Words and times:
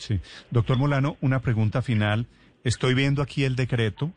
Sí. 0.00 0.18
Doctor 0.50 0.78
Molano, 0.78 1.16
una 1.20 1.40
pregunta 1.40 1.82
final. 1.82 2.26
Estoy 2.64 2.94
viendo 2.94 3.22
aquí 3.22 3.44
el 3.44 3.54
decreto. 3.54 4.12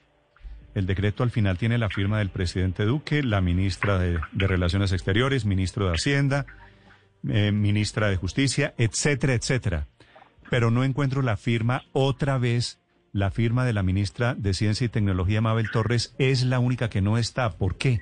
El 0.74 0.88
decreto 0.88 1.24
al 1.24 1.30
final 1.30 1.58
tiene 1.58 1.78
la 1.78 1.90
firma 1.90 2.18
del 2.18 2.30
presidente 2.30 2.86
Duque, 2.86 3.22
la 3.22 3.42
ministra 3.42 4.00
de, 4.00 4.20
Relaciones 4.34 4.92
Exteriores, 4.92 5.46
ministro 5.46 5.88
de 5.88 5.94
Hacienda, 5.94 6.46
eh, 7.28 7.52
ministra 7.52 8.10
de 8.10 8.16
Justicia, 8.16 8.74
etcétera, 8.78 9.34
etcétera. 9.34 9.88
pero 10.50 10.72
no 10.72 10.84
encuentro 10.84 11.22
la 11.22 11.38
firma 11.38 11.84
otra 11.92 12.38
vez. 12.38 12.80
La 13.12 13.30
firma 13.30 13.64
de 13.64 13.74
la 13.74 13.84
ministra 13.84 14.34
de 14.34 14.56
Ciencia 14.56 14.86
y 14.86 14.90
Tecnología, 14.90 15.42
Mabel 15.42 15.70
Torres, 15.70 16.16
es 16.18 16.44
la 16.44 16.58
única 16.58 16.90
que 16.90 17.02
no 17.02 17.20
está. 17.20 17.52
¿Por 17.52 17.78
qué? 17.78 18.02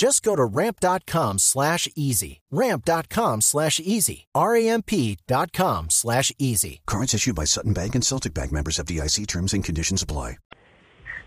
Just 0.00 0.22
go 0.22 0.34
to 0.34 0.46
ramp.com 0.46 1.38
slash 1.38 1.86
easy. 1.94 2.40
Ramp.com 2.50 3.42
slash 3.42 3.78
easy. 3.80 4.28
R-A-M-P.com 4.34 5.90
slash 5.90 6.32
easy. 6.38 6.80
Cards 6.86 7.12
issued 7.12 7.34
by 7.34 7.44
Sutton 7.44 7.74
Bank 7.74 7.94
and 7.94 8.02
Celtic 8.02 8.32
Bank 8.32 8.50
members 8.50 8.78
of 8.78 8.86
DIC 8.86 9.26
terms 9.26 9.52
and 9.52 9.62
conditions 9.62 10.02
apply. 10.02 10.38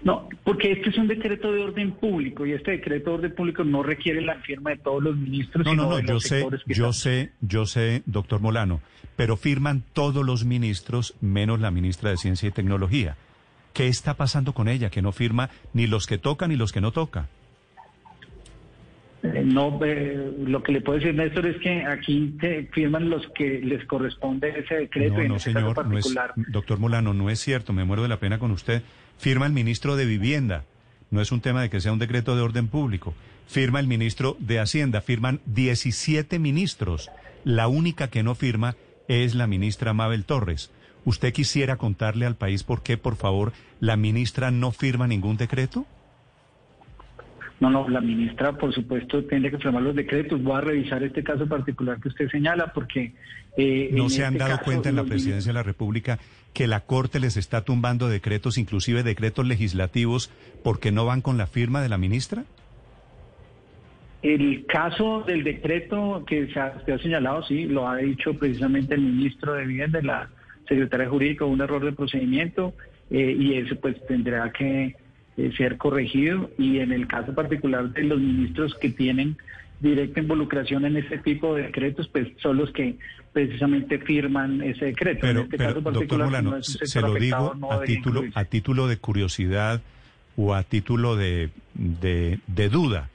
No, 0.01 0.27
porque 0.43 0.71
este 0.71 0.89
es 0.89 0.97
un 0.97 1.07
decreto 1.07 1.53
de 1.53 1.61
orden 1.61 1.91
público 1.91 2.47
y 2.47 2.53
este 2.53 2.71
decreto 2.71 3.11
de 3.11 3.17
orden 3.17 3.35
público 3.35 3.63
no 3.63 3.83
requiere 3.83 4.21
la 4.21 4.41
firma 4.41 4.71
de 4.71 4.77
todos 4.77 5.03
los 5.03 5.15
ministros. 5.15 5.67
No, 5.67 5.75
no, 5.75 5.89
no, 5.89 5.97
de 5.97 6.07
yo 6.07 6.13
los 6.15 6.23
sé, 6.23 6.41
yo 6.65 6.89
están. 6.89 6.93
sé, 6.93 7.31
yo 7.41 7.65
sé, 7.67 8.01
doctor 8.07 8.41
Molano, 8.41 8.81
pero 9.15 9.37
firman 9.37 9.83
todos 9.93 10.25
los 10.25 10.45
ministros 10.45 11.13
menos 11.21 11.59
la 11.59 11.69
ministra 11.69 12.09
de 12.09 12.17
Ciencia 12.17 12.49
y 12.49 12.51
Tecnología. 12.51 13.17
¿Qué 13.73 13.87
está 13.87 14.15
pasando 14.15 14.53
con 14.53 14.67
ella? 14.67 14.89
Que 14.89 15.03
no 15.03 15.11
firma 15.11 15.51
ni 15.73 15.85
los 15.85 16.07
que 16.07 16.17
toca 16.17 16.47
ni 16.47 16.55
los 16.55 16.71
que 16.71 16.81
no 16.81 16.91
toca. 16.91 17.29
Eh, 19.23 19.41
no, 19.45 19.79
eh, 19.85 20.33
lo 20.45 20.61
que 20.61 20.73
le 20.73 20.81
puedo 20.81 20.99
decir, 20.99 21.15
Néstor, 21.15 21.47
es 21.47 21.57
que 21.61 21.85
aquí 21.85 22.35
te 22.41 22.65
firman 22.73 23.09
los 23.09 23.25
que 23.29 23.61
les 23.61 23.85
corresponde 23.85 24.49
ese 24.49 24.75
decreto. 24.75 25.17
No, 25.17 25.29
no, 25.29 25.35
este 25.37 25.53
señor, 25.53 25.87
no 25.87 25.97
es, 25.97 26.13
doctor 26.49 26.77
Molano, 26.77 27.13
no 27.13 27.29
es 27.29 27.39
cierto, 27.39 27.71
me 27.71 27.85
muero 27.85 28.03
de 28.03 28.09
la 28.09 28.19
pena 28.19 28.37
con 28.37 28.51
usted. 28.51 28.83
Firma 29.17 29.45
el 29.45 29.53
ministro 29.53 29.95
de 29.95 30.05
Vivienda, 30.05 30.65
no 31.09 31.21
es 31.21 31.31
un 31.31 31.39
tema 31.39 31.61
de 31.61 31.69
que 31.69 31.79
sea 31.79 31.93
un 31.93 31.99
decreto 31.99 32.35
de 32.35 32.41
orden 32.41 32.67
público. 32.67 33.13
Firma 33.47 33.79
el 33.79 33.87
ministro 33.87 34.35
de 34.39 34.59
Hacienda, 34.59 34.99
firman 34.99 35.39
17 35.45 36.37
ministros. 36.39 37.09
La 37.45 37.67
única 37.69 38.09
que 38.09 38.23
no 38.23 38.35
firma 38.35 38.75
es 39.07 39.35
la 39.35 39.47
ministra 39.47 39.93
Mabel 39.93 40.25
Torres. 40.25 40.69
¿Usted 41.05 41.31
quisiera 41.31 41.77
contarle 41.77 42.25
al 42.25 42.35
país 42.35 42.63
por 42.63 42.83
qué, 42.83 42.97
por 42.97 43.15
favor, 43.15 43.53
la 43.79 43.95
ministra 43.95 44.51
no 44.51 44.71
firma 44.71 45.07
ningún 45.07 45.37
decreto? 45.37 45.85
No, 47.59 47.69
no, 47.69 47.87
la 47.87 48.01
ministra, 48.01 48.51
por 48.53 48.73
supuesto, 48.73 49.23
tiene 49.23 49.49
que 49.49 49.57
firmar 49.57 49.83
los 49.83 49.95
decretos. 49.95 50.41
Voy 50.43 50.57
a 50.57 50.61
revisar 50.61 51.01
este 51.03 51.23
caso 51.23 51.47
particular 51.47 51.99
que 52.01 52.09
usted 52.09 52.29
señala, 52.29 52.73
porque... 52.73 53.13
eh, 53.55 53.89
¿No 53.93 54.09
se 54.09 54.25
han 54.25 54.33
este 54.33 54.43
dado 54.43 54.57
caso, 54.57 54.65
cuenta 54.65 54.89
en 54.89 54.95
la 54.95 55.03
presidencia 55.03 55.51
de 55.51 55.53
la 55.53 55.63
República 55.63 56.19
que 56.53 56.67
la 56.67 56.81
Corte 56.81 57.19
les 57.19 57.37
está 57.37 57.61
tumbando 57.61 58.09
decretos, 58.09 58.57
inclusive 58.57 59.03
decretos 59.03 59.47
legislativos, 59.47 60.29
porque 60.63 60.91
no 60.91 61.05
van 61.05 61.21
con 61.21 61.37
la 61.37 61.47
firma 61.47 61.81
de 61.81 61.89
la 61.89 61.97
ministra? 61.97 62.43
El 64.21 64.65
caso 64.65 65.23
del 65.25 65.43
decreto 65.43 66.23
que 66.25 66.47
se 66.47 66.59
ha, 66.59 66.81
se 66.85 66.93
ha 66.93 66.97
señalado, 66.97 67.43
sí, 67.43 67.65
lo 67.65 67.87
ha 67.87 67.97
dicho 67.97 68.33
precisamente 68.33 68.95
el 68.95 69.01
ministro 69.01 69.53
de 69.53 69.65
Vivienda, 69.65 70.01
la 70.01 70.29
secretaria 70.67 71.09
jurídica, 71.09 71.45
un 71.45 71.61
error 71.61 71.83
de 71.83 71.91
procedimiento, 71.91 72.73
eh, 73.11 73.35
y 73.37 73.55
eso 73.55 73.75
pues 73.81 73.95
tendrá 74.07 74.51
que 74.51 74.95
eh, 75.37 75.51
ser 75.57 75.77
corregido. 75.77 76.49
Y 76.57 76.79
en 76.79 76.91
el 76.91 77.07
caso 77.07 77.33
particular 77.33 77.91
de 77.91 78.03
los 78.03 78.19
ministros 78.19 78.75
que 78.75 78.89
tienen 78.89 79.37
directa 79.79 80.21
involucración 80.21 80.85
en 80.85 80.97
este 80.97 81.17
tipo 81.17 81.55
de 81.55 81.63
decretos, 81.63 82.07
pues 82.07 82.29
son 82.41 82.57
los 82.57 82.71
que 82.71 82.97
precisamente 83.33 83.99
firman 83.99 84.61
ese 84.61 84.85
decreto. 84.85 85.19
Pero, 85.21 85.39
en 85.41 85.45
este 85.45 85.57
pero 85.57 85.69
caso 85.69 85.81
doctor 85.81 85.93
particular, 85.93 86.25
Molano, 86.27 86.51
no 86.51 86.57
es 86.57 86.81
un 86.81 86.87
se 86.87 87.01
lo 87.01 87.13
digo 87.15 87.55
no 87.55 87.71
a 87.71 87.83
título, 87.83 88.19
incluirse. 88.19 88.39
a 88.39 88.45
título 88.45 88.87
de 88.87 88.97
curiosidad 88.97 89.81
o 90.37 90.53
a 90.53 90.63
título 90.63 91.15
de, 91.15 91.49
de, 91.73 92.39
de 92.47 92.69
duda. 92.69 93.09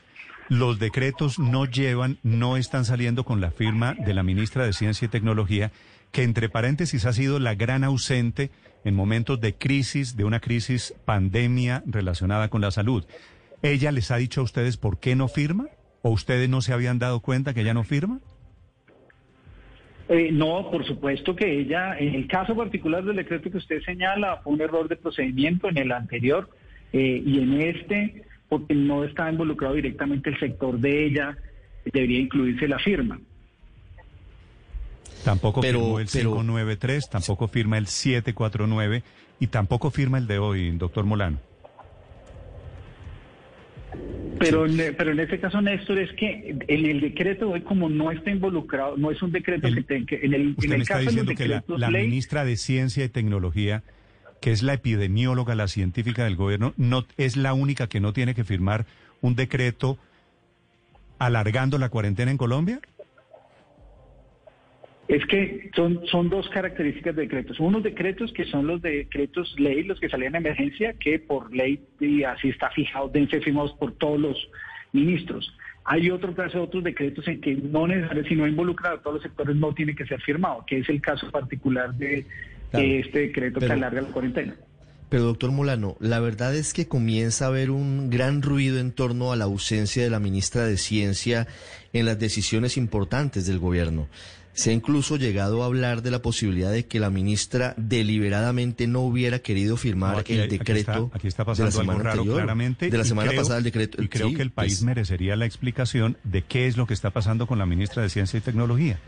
Los 0.49 0.79
decretos 0.79 1.39
no 1.39 1.67
llevan, 1.67 2.19
no 2.23 2.57
están 2.57 2.85
saliendo 2.85 3.25
con 3.25 3.41
la 3.41 3.51
firma 3.51 3.95
de 3.95 4.15
la 4.15 4.23
ministra 4.23 4.65
de 4.65 4.73
Ciencia 4.73 5.07
y 5.07 5.09
Tecnología, 5.09 5.73
que 6.11 6.23
entre 6.23 6.49
paréntesis 6.49 7.05
ha 7.05 7.13
sido 7.13 7.39
la 7.39 7.55
gran 7.55 7.85
ausente 7.85 8.51
en 8.85 8.95
momentos 8.95 9.41
de 9.41 9.55
crisis, 9.55 10.17
de 10.17 10.25
una 10.25 10.41
crisis 10.41 10.95
pandemia 11.05 11.83
relacionada 11.87 12.49
con 12.49 12.61
la 12.61 12.71
salud. 12.71 13.05
¿Ella 13.63 13.93
les 13.93 14.11
ha 14.11 14.17
dicho 14.17 14.41
a 14.41 14.45
ustedes 14.45 14.77
por 14.77 15.01
qué 15.01 15.17
no 15.17 15.29
firma? 15.29 15.67
¿O 16.03 16.11
ustedes 16.11 16.49
no 16.49 16.61
se 16.61 16.73
habían 16.73 16.99
dado 16.99 17.21
cuenta 17.21 17.55
que 17.55 17.63
ella 17.63 17.75
no 17.75 17.85
firma? 17.85 18.21
Eh, 20.09 20.31
no, 20.33 20.71
por 20.71 20.87
supuesto 20.87 21.37
que 21.37 21.61
ella, 21.61 21.99
en 21.99 22.15
el 22.15 22.27
caso 22.29 22.57
particular 22.57 23.05
del 23.05 23.17
decreto 23.17 23.51
que 23.51 23.59
usted 23.59 23.83
señala, 23.83 24.39
fue 24.39 24.55
un 24.55 24.61
error 24.63 24.89
de 24.89 24.97
procedimiento 24.97 25.69
en 25.69 25.77
el 25.77 25.93
anterior 25.93 26.49
eh, 26.95 27.23
y 27.25 27.41
en 27.41 27.61
este, 27.61 28.23
porque 28.49 28.75
no 28.75 29.05
está 29.05 29.31
involucrado 29.31 29.75
directamente 29.75 30.31
el 30.31 30.39
sector 30.39 30.79
de 30.79 31.05
ella, 31.05 31.37
debería 31.93 32.21
incluirse 32.21 32.67
la 32.69 32.79
firma. 32.79 33.21
Tampoco 35.25 35.61
Pero- 35.61 35.81
firmó 35.81 36.01
el 36.01 36.09
pero- 36.13 36.31
593, 36.33 37.11
tampoco 37.11 37.49
firma 37.49 37.79
el 37.79 37.87
749 37.87 39.03
y 39.41 39.47
tampoco 39.49 39.91
firma 39.91 40.19
el 40.19 40.27
de 40.27 40.39
hoy, 40.39 40.71
doctor 40.73 41.05
Molano. 41.05 41.39
Pero, 44.39 44.67
en- 44.67 44.95
pero 44.97 45.11
en 45.13 45.21
este 45.21 45.41
caso, 45.41 45.61
Néstor, 45.61 45.99
es 45.99 46.13
que 46.13 46.57
en 46.69 46.87
el 46.87 47.01
decreto 47.01 47.47
de 47.47 47.53
hoy, 47.55 47.61
como 47.63 47.89
no 47.89 48.13
está 48.13 48.31
involucrado, 48.31 48.97
no 48.97 49.11
es 49.11 49.21
un 49.21 49.33
decreto 49.33 49.67
El- 49.67 49.75
que, 49.77 49.83
te- 49.83 50.07
que 50.07 50.21
en 50.25 50.35
el, 50.35 50.51
Usted 50.51 50.65
en 50.65 50.71
me 50.71 50.77
está 50.83 50.95
caso 50.95 51.05
de 51.07 51.11
diciendo 51.11 51.33
que 51.35 51.49
la, 51.49 51.55
decretos 51.57 51.81
la 51.81 51.91
ley, 51.91 52.07
ministra 52.07 52.45
de 52.45 52.57
Ciencia 52.57 53.05
y 53.05 53.09
Tecnología, 53.09 53.83
que 54.41 54.53
es 54.53 54.63
la 54.63 54.75
epidemióloga, 54.75 55.57
la 55.57 55.67
científica 55.67 56.23
del 56.25 56.37
gobierno, 56.37 56.73
no 56.77 57.05
es 57.17 57.37
la 57.37 57.53
única 57.55 57.89
que 57.89 57.99
no 57.99 58.13
tiene 58.13 58.35
que 58.37 58.45
firmar 58.45 58.87
un 59.21 59.35
decreto 59.35 59.99
alargando 61.19 61.77
la 61.79 61.89
cuarentena 61.89 62.31
en 62.31 62.37
Colombia. 62.39 62.81
Es 65.09 65.25
que 65.27 65.71
son, 65.75 66.07
son 66.07 66.29
dos 66.29 66.49
características 66.51 67.17
de 67.17 67.23
decretos. 67.23 67.59
Unos 67.59 67.83
decretos 67.83 68.33
que 68.33 68.45
son 68.45 68.67
los 68.67 68.83
decretos 68.83 69.55
ley, 69.59 69.83
los 69.83 69.99
que 69.99 70.09
salían 70.09 70.35
en 70.35 70.47
emergencia, 70.47 70.93
que 70.93 71.19
por 71.19 71.55
ley, 71.55 71.81
y 71.99 72.23
así 72.25 72.51
está 72.51 72.71
fijado, 72.71 73.09
deben 73.09 73.31
ser 73.31 73.43
firmados 73.43 73.73
por 73.73 73.93
todos 73.93 74.21
los 74.21 74.37
ministros. 74.93 75.51
Hay 75.85 76.11
otro 76.11 76.35
caso, 76.35 76.63
otros 76.63 76.85
decretos 76.85 77.27
en 77.27 77.41
que 77.41 77.55
no 77.55 77.87
necesariamente, 77.87 78.29
si 78.29 78.37
no 78.37 78.47
involucra 78.47 78.93
a 78.93 78.99
todos 78.99 79.15
los 79.15 79.23
sectores, 79.23 79.57
no 79.57 79.73
tiene 79.73 79.95
que 79.95 80.05
ser 80.05 80.21
firmado, 80.21 80.63
que 80.67 80.79
es 80.81 80.89
el 80.91 81.01
caso 81.01 81.31
particular 81.31 81.95
de 81.95 82.27
Claro, 82.71 82.87
este 82.87 83.19
decreto 83.21 83.61
que 83.61 83.73
alarga 83.73 84.03
la 84.03 84.09
cuarentena. 84.09 84.55
Pero 85.09 85.23
doctor 85.25 85.51
Molano, 85.51 85.97
la 86.01 86.21
verdad 86.21 86.55
es 86.55 86.75
que 86.75 86.87
comienza 86.87 87.47
a 87.47 87.49
haber 87.49 87.71
un 87.71 88.11
gran 88.11 88.43
ruido 88.43 88.79
en 88.79 88.93
torno 88.93 89.33
a 89.33 89.37
la 89.37 89.45
ausencia 89.45 90.03
de 90.03 90.11
la 90.11 90.21
ministra 90.21 90.67
de 90.67 90.77
Ciencia 90.77 91.47
en 91.95 92.05
las 92.05 92.19
decisiones 92.19 92.77
importantes 92.77 93.47
del 93.47 93.59
gobierno. 93.59 94.09
Se 94.59 94.71
ha 94.71 94.73
incluso 94.73 95.17
llegado 95.17 95.63
a 95.63 95.67
hablar 95.67 96.03
de 96.03 96.11
la 96.11 96.21
posibilidad 96.21 96.73
de 96.73 96.85
que 96.87 96.99
la 96.99 97.11
ministra 97.11 97.75
deliberadamente 97.77 98.89
no 98.89 99.03
hubiera 99.03 99.39
querido 99.39 99.77
firmar 99.77 100.15
No, 100.15 100.19
aquí 100.19 100.33
el 100.35 100.43
aquí 100.43 100.59
decreto 100.59 100.81
está- 101.07 101.17
aquí 101.17 101.29
está 101.29 101.45
de 101.45 101.47
la 101.47 101.53
pasando 101.53 101.69
algo 101.71 101.81
semana 101.81 101.99
raro 102.03 102.11
anterior, 102.23 102.37
claramente. 102.39 102.91
de 102.91 102.99
la 102.99 103.05
semana 103.05 103.29
creo- 103.31 103.43
pasada 103.43 103.59
el 103.59 103.65
decreto. 103.65 104.03
Y 104.03 104.09
creo 104.09 104.31
Sí, 104.31 104.35
que 104.35 104.43
el 104.43 104.51
país 104.51 104.73
pues, 104.79 104.83
merecería 104.83 105.37
la 105.37 105.47
explicación 105.47 106.17
de 106.25 106.43
qué 106.43 106.67
es 106.67 106.77
lo 106.77 106.87
que 106.89 106.95
está 106.95 107.11
pasando 107.11 107.47
con 107.47 107.59
la 107.61 107.67
ministra 107.67 108.03
de 108.03 108.09
Ciencia 108.09 108.37
y 108.39 108.41
Tecnología. 108.41 108.99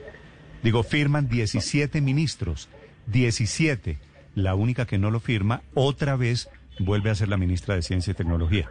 Digo, 0.62 0.84
firman 0.84 1.28
17 1.28 2.00
ministros, 2.00 2.68
17. 3.08 3.98
La 4.36 4.54
única 4.54 4.86
que 4.86 4.98
no 4.98 5.10
lo 5.10 5.18
firma, 5.18 5.62
otra 5.74 6.14
vez 6.14 6.48
vuelve 6.78 7.10
a 7.10 7.14
ser 7.16 7.28
la 7.28 7.36
ministra 7.36 7.74
de 7.74 7.82
Ciencia 7.82 8.12
y 8.12 8.14
Tecnología. 8.14 8.70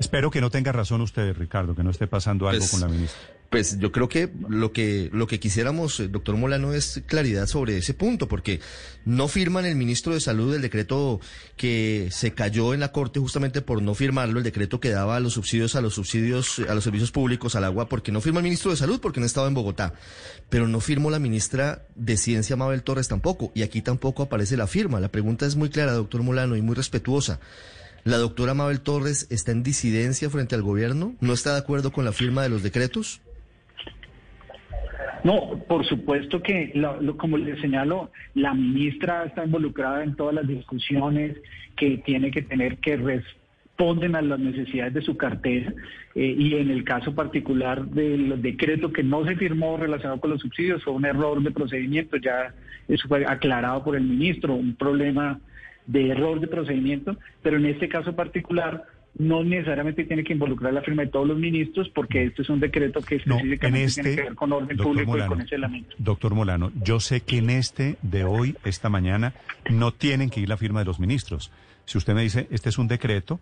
Espero 0.00 0.30
que 0.30 0.40
no 0.40 0.48
tenga 0.48 0.72
razón 0.72 1.02
usted, 1.02 1.36
Ricardo, 1.36 1.74
que 1.74 1.82
no 1.84 1.90
esté 1.90 2.06
pasando 2.06 2.48
algo 2.48 2.60
Pues, 2.60 2.70
con 2.70 2.80
la 2.80 2.88
ministra. 2.88 3.20
Pues 3.50 3.78
yo 3.78 3.92
creo 3.92 4.10
que 4.10 4.30
lo 4.50 4.72
que 4.72 5.08
lo 5.10 5.26
que 5.26 5.40
quisiéramos, 5.40 6.00
eh, 6.00 6.08
doctor 6.08 6.36
Molano, 6.36 6.74
es 6.74 7.02
claridad 7.06 7.46
sobre 7.46 7.78
ese 7.78 7.94
punto, 7.94 8.28
porque 8.28 8.60
no 9.06 9.26
firman 9.26 9.64
el 9.64 9.74
ministro 9.74 10.12
de 10.12 10.20
Salud 10.20 10.54
el 10.54 10.60
decreto 10.60 11.18
que 11.56 12.08
se 12.10 12.34
cayó 12.34 12.74
en 12.74 12.80
la 12.80 12.92
Corte 12.92 13.20
justamente 13.20 13.62
por 13.62 13.80
no 13.80 13.94
firmarlo, 13.94 14.38
el 14.38 14.44
decreto 14.44 14.80
que 14.80 14.90
daba 14.90 15.18
los 15.20 15.32
subsidios 15.32 15.76
a 15.76 15.80
los 15.80 15.94
subsidios, 15.94 16.58
a 16.68 16.74
los 16.74 16.84
servicios 16.84 17.10
públicos, 17.10 17.54
al 17.54 17.64
agua, 17.64 17.88
porque 17.88 18.12
no 18.12 18.20
firma 18.20 18.40
el 18.40 18.44
ministro 18.44 18.70
de 18.70 18.76
Salud, 18.76 19.00
porque 19.00 19.20
no 19.20 19.24
estaba 19.24 19.48
en 19.48 19.54
Bogotá. 19.54 19.94
Pero 20.50 20.68
no 20.68 20.80
firmó 20.80 21.10
la 21.10 21.18
ministra 21.18 21.86
de 21.94 22.18
Ciencia, 22.18 22.54
Mabel 22.54 22.82
Torres, 22.82 23.08
tampoco. 23.08 23.50
Y 23.54 23.62
aquí 23.62 23.80
tampoco 23.80 24.24
aparece 24.24 24.58
la 24.58 24.66
firma. 24.66 25.00
La 25.00 25.08
pregunta 25.08 25.46
es 25.46 25.56
muy 25.56 25.70
clara, 25.70 25.92
doctor 25.92 26.22
Molano, 26.22 26.54
y 26.54 26.60
muy 26.60 26.74
respetuosa. 26.74 27.40
¿La 28.04 28.18
doctora 28.18 28.52
Mabel 28.52 28.80
Torres 28.80 29.26
está 29.30 29.52
en 29.52 29.62
disidencia 29.62 30.28
frente 30.28 30.54
al 30.54 30.62
gobierno? 30.62 31.16
¿No 31.20 31.32
está 31.32 31.52
de 31.52 31.58
acuerdo 31.58 31.92
con 31.92 32.04
la 32.04 32.12
firma 32.12 32.42
de 32.42 32.50
los 32.50 32.62
decretos? 32.62 33.22
No, 35.24 35.58
por 35.68 35.84
supuesto 35.86 36.42
que, 36.42 36.70
lo- 36.74 37.00
lo- 37.00 37.16
como 37.16 37.36
les 37.38 37.60
señalo, 37.60 38.10
la 38.34 38.54
ministra 38.54 39.24
está 39.24 39.44
involucrada 39.44 40.04
en 40.04 40.14
todas 40.16 40.34
las 40.34 40.46
discusiones 40.46 41.36
que 41.76 41.98
tiene 41.98 42.30
que 42.30 42.42
tener 42.42 42.78
que 42.78 42.96
responden 42.96 44.14
a 44.16 44.22
las 44.22 44.38
necesidades 44.38 44.94
de 44.94 45.02
su 45.02 45.16
cartera 45.16 45.72
eh, 46.14 46.34
y 46.38 46.54
en 46.54 46.70
el 46.70 46.84
caso 46.84 47.14
particular 47.14 47.84
del 47.86 48.40
decreto 48.42 48.92
que 48.92 49.02
no 49.02 49.24
se 49.24 49.36
firmó 49.36 49.76
relacionado 49.76 50.20
con 50.20 50.30
los 50.30 50.40
subsidios 50.40 50.82
fue 50.82 50.94
un 50.94 51.04
error 51.04 51.42
de 51.42 51.50
procedimiento, 51.50 52.16
ya 52.16 52.54
eso 52.88 53.06
fue 53.08 53.24
aclarado 53.26 53.84
por 53.84 53.96
el 53.96 54.02
ministro, 54.04 54.54
un 54.54 54.74
problema 54.74 55.40
de 55.86 56.08
error 56.10 56.40
de 56.40 56.48
procedimiento, 56.48 57.16
pero 57.42 57.56
en 57.56 57.66
este 57.66 57.88
caso 57.88 58.14
particular 58.14 58.84
no 59.16 59.42
necesariamente 59.42 60.04
tiene 60.04 60.22
que 60.22 60.32
involucrar 60.32 60.72
la 60.72 60.82
firma 60.82 61.02
de 61.02 61.08
todos 61.08 61.26
los 61.26 61.38
ministros 61.38 61.88
porque 61.88 62.24
este 62.24 62.42
es 62.42 62.50
un 62.50 62.60
decreto 62.60 63.00
que 63.00 63.20
No, 63.26 63.36
específicamente 63.36 63.92
tiene 63.94 64.10
este, 64.10 64.16
que 64.16 64.22
ver 64.22 64.34
con 64.34 64.52
orden 64.52 64.76
público 64.76 65.18
y 65.18 65.26
con 65.26 65.40
ese 65.40 65.56
elemento. 65.56 65.96
doctor 65.98 66.34
Molano, 66.34 66.70
yo 66.82 67.00
sé 67.00 67.20
que 67.20 67.38
en 67.38 67.50
este 67.50 67.96
de 68.02 68.24
hoy, 68.24 68.56
esta 68.64 68.88
mañana, 68.88 69.34
no 69.70 69.92
tienen 69.92 70.30
que 70.30 70.40
ir 70.40 70.48
la 70.48 70.56
firma 70.56 70.80
de 70.80 70.84
los 70.84 71.00
ministros. 71.00 71.50
Si 71.84 71.98
usted 71.98 72.14
me 72.14 72.22
dice, 72.22 72.46
este 72.50 72.68
es 72.68 72.78
un 72.78 72.86
decreto, 72.86 73.40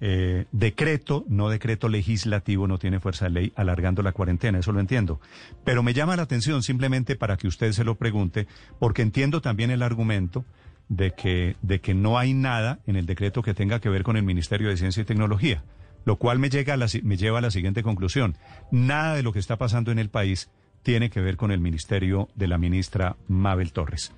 eh, 0.00 0.44
decreto, 0.52 1.24
no 1.28 1.48
decreto 1.48 1.88
legislativo, 1.88 2.68
no 2.68 2.78
tiene 2.78 3.00
fuerza 3.00 3.24
de 3.24 3.30
ley, 3.32 3.52
alargando 3.56 4.02
la 4.02 4.12
cuarentena, 4.12 4.58
eso 4.58 4.70
lo 4.72 4.78
entiendo. 4.78 5.20
Pero 5.64 5.82
me 5.82 5.94
llama 5.94 6.14
la 6.14 6.22
atención 6.22 6.62
simplemente 6.62 7.16
para 7.16 7.36
que 7.36 7.48
usted 7.48 7.72
se 7.72 7.82
lo 7.82 7.96
pregunte, 7.96 8.46
porque 8.78 9.02
entiendo 9.02 9.40
también 9.40 9.70
el 9.70 9.82
argumento 9.82 10.44
de 10.88 11.12
que, 11.12 11.56
de 11.62 11.80
que 11.80 11.94
no 11.94 12.18
hay 12.18 12.34
nada 12.34 12.80
en 12.86 12.96
el 12.96 13.06
decreto 13.06 13.42
que 13.42 13.54
tenga 13.54 13.80
que 13.80 13.88
ver 13.88 14.02
con 14.02 14.16
el 14.16 14.22
Ministerio 14.22 14.68
de 14.68 14.76
Ciencia 14.76 15.02
y 15.02 15.06
Tecnología, 15.06 15.62
lo 16.04 16.16
cual 16.16 16.38
me, 16.38 16.50
llega 16.50 16.76
me 17.02 17.16
lleva 17.16 17.38
a 17.38 17.42
la 17.42 17.50
siguiente 17.50 17.82
conclusión. 17.82 18.36
Nada 18.70 19.14
de 19.14 19.22
lo 19.22 19.32
que 19.32 19.38
está 19.38 19.56
pasando 19.56 19.92
en 19.92 19.98
el 19.98 20.08
país 20.08 20.50
tiene 20.82 21.10
que 21.10 21.20
ver 21.20 21.36
con 21.36 21.50
el 21.50 21.60
ministerio 21.60 22.28
de 22.34 22.48
la 22.48 22.58
ministra 22.58 23.16
Mabel 23.26 23.72
Torres. 23.72 24.12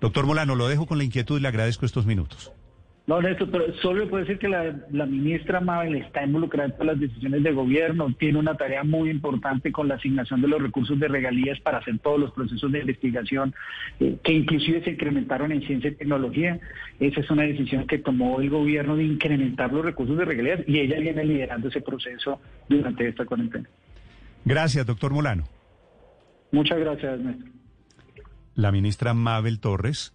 Doctor 0.00 0.26
Molano, 0.26 0.54
lo 0.54 0.68
dejo 0.68 0.86
con 0.86 0.98
la 0.98 1.04
inquietud 1.04 1.38
y 1.38 1.42
le 1.42 1.48
agradezco 1.48 1.86
estos 1.86 2.06
minutos. 2.06 2.52
No, 3.06 3.20
Néstor, 3.20 3.50
pero 3.50 3.74
solo 3.82 4.04
le 4.04 4.06
puedo 4.06 4.24
decir 4.24 4.38
que 4.38 4.48
la, 4.48 4.74
la 4.90 5.04
ministra 5.04 5.60
Mabel 5.60 5.96
está 5.96 6.24
involucrada 6.24 6.70
en 6.70 6.72
todas 6.72 6.86
las 6.86 7.00
decisiones 7.00 7.42
de 7.42 7.52
gobierno, 7.52 8.14
tiene 8.18 8.38
una 8.38 8.56
tarea 8.56 8.82
muy 8.82 9.10
importante 9.10 9.70
con 9.72 9.88
la 9.88 9.96
asignación 9.96 10.40
de 10.40 10.48
los 10.48 10.62
recursos 10.62 10.98
de 10.98 11.08
regalías 11.08 11.60
para 11.60 11.78
hacer 11.78 11.98
todos 11.98 12.18
los 12.18 12.32
procesos 12.32 12.72
de 12.72 12.80
investigación, 12.80 13.54
eh, 14.00 14.16
que 14.24 14.32
inclusive 14.32 14.82
se 14.82 14.92
incrementaron 14.92 15.52
en 15.52 15.60
ciencia 15.66 15.90
y 15.90 15.96
tecnología. 15.96 16.58
Esa 16.98 17.20
es 17.20 17.30
una 17.30 17.42
decisión 17.42 17.86
que 17.86 17.98
tomó 17.98 18.40
el 18.40 18.48
gobierno 18.48 18.96
de 18.96 19.04
incrementar 19.04 19.70
los 19.70 19.84
recursos 19.84 20.16
de 20.16 20.24
regalías 20.24 20.60
y 20.66 20.78
ella 20.78 20.98
viene 20.98 21.24
liderando 21.26 21.68
ese 21.68 21.82
proceso 21.82 22.40
durante 22.70 23.06
esta 23.06 23.26
cuarentena. 23.26 23.68
Gracias, 24.46 24.86
doctor 24.86 25.12
Molano. 25.12 25.44
Muchas 26.52 26.78
gracias, 26.78 27.20
Néstor. 27.20 27.50
La 28.54 28.72
ministra 28.72 29.12
Mabel 29.12 29.60
Torres 29.60 30.14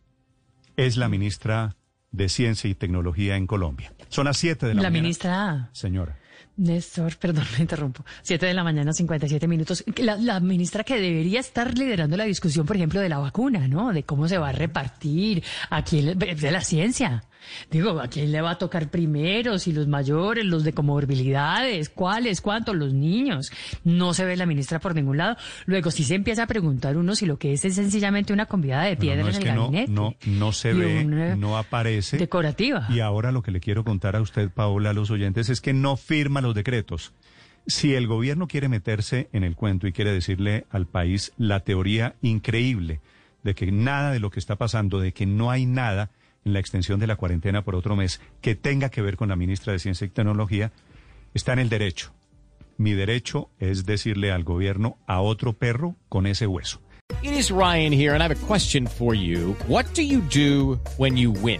es 0.76 0.98
la 0.98 1.08
ministra 1.08 1.76
de 2.12 2.30
Ciencia 2.30 2.70
y 2.70 2.76
Tecnología 2.76 3.36
en 3.36 3.48
Colombia. 3.48 3.94
Son 4.10 4.26
las 4.26 4.38
7 4.38 4.66
de 4.68 4.74
la, 4.74 4.82
La 4.84 4.90
mañana. 4.90 5.02
ministra 5.04 5.70
Señora. 5.74 6.18
Néstor, 6.58 7.16
perdón, 7.18 7.46
me 7.56 7.62
interrumpo. 7.62 8.04
Siete 8.22 8.46
de 8.46 8.54
la 8.54 8.64
mañana, 8.66 8.92
57 8.92 9.48
minutos. 9.48 9.84
La, 9.98 10.18
la 10.18 10.40
ministra 10.42 10.84
que 10.84 11.00
debería 11.00 11.40
estar 11.40 11.78
liderando 11.78 12.18
la 12.18 12.26
discusión, 12.26 12.66
por 12.66 12.76
ejemplo, 12.76 13.00
de 13.00 13.08
la 13.08 13.18
vacuna, 13.20 13.68
¿no? 13.68 13.94
De 13.94 14.04
cómo 14.04 14.28
se 14.28 14.38
va 14.38 14.50
a 14.50 14.52
repartir, 14.52 15.42
a 15.70 15.84
quién, 15.84 16.06
le- 16.20 16.36
de 16.36 16.52
la 16.52 16.62
ciencia. 16.62 17.24
Digo, 17.72 18.00
¿a 18.00 18.08
quién 18.08 18.32
le 18.32 18.42
va 18.42 18.52
a 18.52 18.58
tocar 18.58 18.90
primero? 18.90 19.58
Si 19.60 19.72
los 19.72 19.88
mayores, 19.88 20.46
los 20.46 20.64
de 20.64 20.74
comorbilidades, 20.74 21.90
cuáles, 21.90 22.42
cuántos, 22.42 22.76
los 22.76 22.94
niños. 22.94 23.52
No 23.84 24.14
se 24.14 24.26
ve 24.26 24.38
la 24.38 24.46
ministra 24.46 24.80
por 24.80 24.96
ningún 24.96 25.18
lado. 25.18 25.38
Luego, 25.66 25.92
si 25.92 26.04
se 26.04 26.16
empieza 26.16 26.44
a 26.44 26.48
preguntar 26.48 26.98
uno 26.98 27.16
si 27.16 27.26
lo 27.26 27.38
que 27.38 27.54
es 27.54 27.66
es 27.66 27.76
sencillamente 27.76 28.34
una 28.34 28.46
convidada 28.46 28.84
de 28.84 28.96
No, 28.96 29.00
piedra 29.00 29.24
no, 29.24 29.30
en 29.30 29.36
el 29.36 29.56
no, 29.56 29.64
gabinete. 29.66 29.92
no, 29.92 30.16
no 30.26 30.52
se 30.52 30.72
Y 30.72 30.74
ve, 30.80 31.06
una 31.06 31.36
no 31.36 31.58
aparece. 31.58 32.18
Decorativa. 32.18 32.88
Y 32.90 33.00
ahora 33.00 33.32
lo 33.32 33.42
que 33.42 33.52
le 33.52 33.60
quiero 33.60 33.84
contar 33.84 34.16
a 34.16 34.22
usted, 34.22 34.50
Paola, 34.50 34.92
a 34.92 34.94
los 34.94 35.12
oyentes, 35.12 35.50
es 35.50 35.62
que 35.62 35.74
no 35.74 35.98
firma 35.98 36.42
los 36.42 36.56
decretos. 36.56 37.14
Si 37.68 37.94
el 37.94 38.08
gobierno 38.08 38.48
quiere 38.48 38.68
meterse 38.70 39.30
en 39.32 39.44
el 39.44 39.56
cuento 39.56 39.86
y 39.88 39.92
quiere 39.92 40.12
decirle 40.12 40.66
al 40.72 40.88
país 40.88 41.34
la 41.38 41.60
teoría 41.60 42.16
increíble 42.22 43.00
de 43.44 43.54
que 43.56 43.72
nada 43.72 44.12
de 44.12 44.20
lo 44.20 44.32
que 44.32 44.40
está 44.40 44.56
pasando, 44.56 45.00
de 45.00 45.14
que 45.14 45.26
no 45.26 45.52
hay 45.52 45.66
nada 45.66 46.10
la 46.44 46.60
extensión 46.60 47.00
de 47.00 47.08
la 47.08 47.16
cuarentena 47.16 47.64
por 47.64 47.76
otro 47.76 47.96
mes 47.96 48.22
que 48.42 48.56
tenga 48.56 48.90
que 48.90 49.02
ver 49.02 49.18
con 49.18 49.30
la 49.30 49.36
ministra 49.36 49.74
de 49.74 49.80
Ciencia 49.80 50.06
y 50.06 50.10
Tecnología, 50.10 50.72
está 51.34 51.54
en 51.54 51.60
el 51.60 51.70
derecho. 51.70 52.14
Mi 52.78 52.94
derecho 52.94 53.50
es 53.60 53.86
decirle 53.86 54.32
al 54.32 54.44
gobierno 54.44 54.98
a 55.06 55.22
otro 55.22 55.54
perro 55.54 55.96
con 56.08 56.26
ese 56.26 56.48
hueso. 56.48 56.81
It 57.22 57.34
is 57.34 57.52
Ryan 57.52 57.92
here, 57.92 58.14
and 58.14 58.22
I 58.22 58.28
have 58.28 58.31
a 58.31 58.48
question 58.48 58.88
for 58.88 59.14
you. 59.14 59.56
What 59.68 59.86
do 59.94 60.02
you 60.02 60.22
do 60.22 60.80
when 60.98 61.18
you 61.18 61.31
win? 61.31 61.60